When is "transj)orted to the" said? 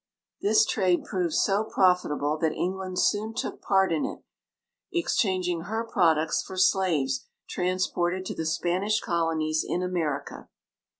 7.47-8.47